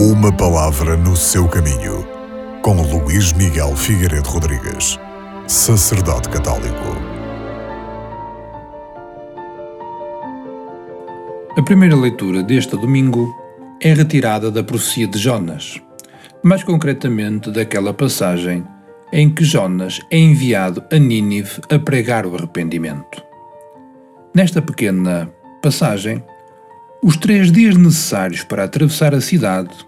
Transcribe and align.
Uma 0.00 0.30
palavra 0.30 0.96
no 0.96 1.16
seu 1.16 1.48
caminho, 1.48 2.06
com 2.62 2.80
Luís 2.82 3.32
Miguel 3.32 3.74
Figueiredo 3.74 4.28
Rodrigues, 4.28 4.96
sacerdote 5.48 6.28
católico. 6.28 6.84
A 11.56 11.62
primeira 11.64 11.96
leitura 11.96 12.44
deste 12.44 12.76
domingo 12.76 13.34
é 13.82 13.92
retirada 13.92 14.52
da 14.52 14.62
profecia 14.62 15.08
de 15.08 15.18
Jonas, 15.18 15.82
mais 16.44 16.62
concretamente 16.62 17.50
daquela 17.50 17.92
passagem 17.92 18.64
em 19.12 19.28
que 19.28 19.42
Jonas 19.42 20.00
é 20.12 20.18
enviado 20.18 20.80
a 20.92 20.96
Nínive 20.96 21.60
a 21.72 21.76
pregar 21.76 22.24
o 22.24 22.36
arrependimento. 22.36 23.20
Nesta 24.32 24.62
pequena 24.62 25.28
passagem, 25.60 26.22
os 27.02 27.16
três 27.16 27.50
dias 27.50 27.76
necessários 27.76 28.44
para 28.44 28.64
atravessar 28.64 29.12
a 29.14 29.20
cidade, 29.20 29.87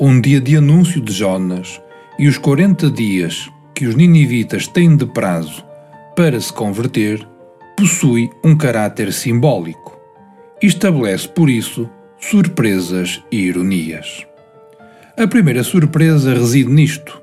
um 0.00 0.20
dia 0.20 0.40
de 0.40 0.56
anúncio 0.56 1.00
de 1.00 1.12
Jonas 1.12 1.80
e 2.18 2.28
os 2.28 2.38
40 2.38 2.88
dias 2.90 3.50
que 3.74 3.86
os 3.86 3.96
ninivitas 3.96 4.68
têm 4.68 4.96
de 4.96 5.04
prazo 5.04 5.64
para 6.14 6.40
se 6.40 6.52
converter, 6.52 7.26
possui 7.76 8.30
um 8.44 8.56
caráter 8.56 9.12
simbólico 9.12 9.98
e 10.62 10.66
estabelece, 10.66 11.28
por 11.28 11.50
isso, 11.50 11.90
surpresas 12.20 13.22
e 13.30 13.38
ironias. 13.38 14.24
A 15.16 15.26
primeira 15.26 15.64
surpresa 15.64 16.32
reside 16.32 16.70
nisto. 16.70 17.20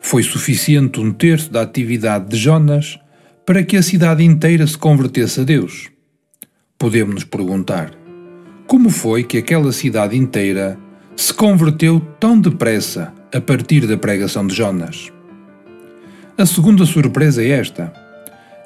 Foi 0.00 0.22
suficiente 0.22 1.00
um 1.00 1.12
terço 1.12 1.50
da 1.50 1.62
atividade 1.62 2.28
de 2.28 2.36
Jonas 2.36 2.98
para 3.44 3.64
que 3.64 3.76
a 3.76 3.82
cidade 3.82 4.22
inteira 4.22 4.64
se 4.66 4.78
convertesse 4.78 5.40
a 5.40 5.44
Deus. 5.44 5.90
Podemos 6.78 7.14
nos 7.14 7.24
perguntar: 7.24 7.92
como 8.68 8.88
foi 8.88 9.24
que 9.24 9.38
aquela 9.38 9.72
cidade 9.72 10.16
inteira 10.16 10.78
se 11.18 11.34
converteu 11.34 11.98
tão 12.20 12.40
depressa 12.40 13.12
a 13.34 13.40
partir 13.40 13.88
da 13.88 13.96
pregação 13.96 14.46
de 14.46 14.54
Jonas? 14.54 15.10
A 16.38 16.46
segunda 16.46 16.86
surpresa 16.86 17.42
é 17.42 17.48
esta: 17.48 17.92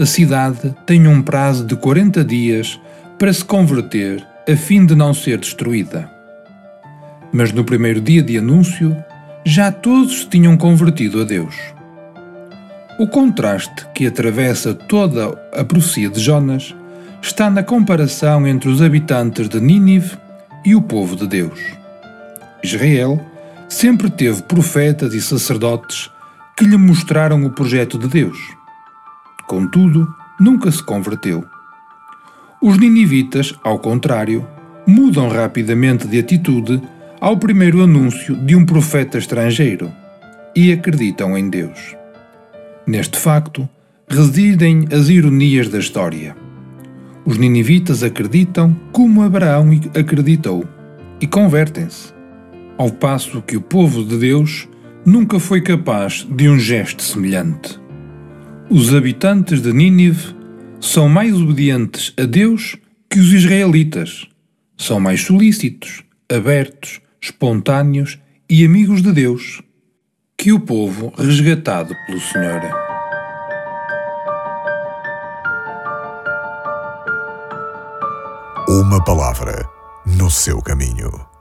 a 0.00 0.06
cidade 0.06 0.74
tem 0.86 1.06
um 1.06 1.20
prazo 1.20 1.66
de 1.66 1.76
40 1.76 2.24
dias 2.24 2.80
para 3.18 3.30
se 3.30 3.44
converter 3.44 4.26
a 4.50 4.56
fim 4.56 4.86
de 4.86 4.94
não 4.94 5.12
ser 5.12 5.36
destruída. 5.36 6.10
Mas 7.30 7.52
no 7.52 7.64
primeiro 7.64 8.00
dia 8.00 8.22
de 8.22 8.38
anúncio, 8.38 8.96
já 9.44 9.70
todos 9.70 10.20
se 10.20 10.28
tinham 10.28 10.56
convertido 10.56 11.20
a 11.20 11.24
Deus. 11.24 11.54
O 12.98 13.06
contraste 13.06 13.86
que 13.94 14.06
atravessa 14.06 14.72
toda 14.72 15.38
a 15.52 15.62
profecia 15.62 16.08
de 16.08 16.18
Jonas 16.18 16.74
está 17.20 17.50
na 17.50 17.62
comparação 17.62 18.46
entre 18.46 18.70
os 18.70 18.80
habitantes 18.80 19.50
de 19.50 19.60
Nínive 19.60 20.16
e 20.64 20.74
o 20.74 20.80
povo 20.80 21.14
de 21.14 21.26
Deus. 21.26 21.77
Israel 22.62 23.20
sempre 23.68 24.10
teve 24.10 24.42
profetas 24.42 25.14
e 25.14 25.20
sacerdotes 25.20 26.10
que 26.56 26.64
lhe 26.64 26.76
mostraram 26.76 27.44
o 27.44 27.50
projeto 27.50 27.98
de 27.98 28.08
Deus. 28.08 28.38
Contudo, 29.46 30.12
nunca 30.40 30.70
se 30.70 30.82
converteu. 30.82 31.44
Os 32.60 32.76
ninivitas, 32.78 33.54
ao 33.62 33.78
contrário, 33.78 34.46
mudam 34.86 35.28
rapidamente 35.28 36.08
de 36.08 36.18
atitude 36.18 36.82
ao 37.20 37.36
primeiro 37.36 37.82
anúncio 37.82 38.34
de 38.36 38.56
um 38.56 38.64
profeta 38.64 39.18
estrangeiro 39.18 39.92
e 40.56 40.72
acreditam 40.72 41.36
em 41.38 41.48
Deus. 41.48 41.94
Neste 42.86 43.18
facto 43.18 43.68
residem 44.08 44.88
as 44.92 45.08
ironias 45.08 45.68
da 45.68 45.78
história. 45.78 46.34
Os 47.24 47.36
ninivitas 47.36 48.02
acreditam 48.02 48.74
como 48.90 49.22
Abraão 49.22 49.68
acreditou 49.94 50.64
e 51.20 51.26
convertem-se, 51.26 52.17
ao 52.78 52.90
passo 52.90 53.42
que 53.42 53.56
o 53.56 53.60
povo 53.60 54.04
de 54.04 54.16
Deus 54.16 54.68
nunca 55.04 55.40
foi 55.40 55.60
capaz 55.60 56.26
de 56.30 56.48
um 56.48 56.58
gesto 56.58 57.02
semelhante. 57.02 57.78
Os 58.70 58.94
habitantes 58.94 59.60
de 59.60 59.72
Nínive 59.72 60.36
são 60.80 61.08
mais 61.08 61.34
obedientes 61.34 62.14
a 62.16 62.24
Deus 62.24 62.76
que 63.10 63.18
os 63.18 63.32
israelitas. 63.32 64.26
São 64.76 65.00
mais 65.00 65.22
solícitos, 65.22 66.04
abertos, 66.30 67.00
espontâneos 67.20 68.18
e 68.48 68.64
amigos 68.64 69.02
de 69.02 69.12
Deus 69.12 69.60
que 70.36 70.52
o 70.52 70.60
povo 70.60 71.12
resgatado 71.18 71.94
pelo 72.06 72.20
Senhor. 72.20 72.60
Uma 78.68 79.02
palavra 79.02 79.66
no 80.06 80.30
seu 80.30 80.62
caminho. 80.62 81.37